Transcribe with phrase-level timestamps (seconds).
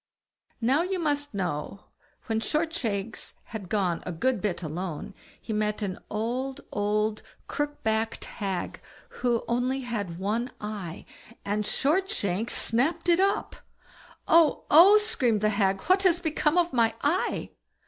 [0.61, 1.81] Now, you must know,
[2.25, 8.25] when Shortshanks had gone a good bit alone, he met an old, old crook backed
[8.25, 11.05] hag, who had only one eye,
[11.45, 13.57] and Shortshanks snapped it up.
[14.27, 14.65] "Oh!
[14.71, 17.51] oh!" screamed the hag, "what has become of my eye?"